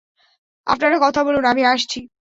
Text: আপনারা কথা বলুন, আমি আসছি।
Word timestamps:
আপনারা 0.67 0.97
কথা 1.01 1.21
বলুন, 1.23 1.43
আমি 1.45 1.63
আসছি। 1.65 1.99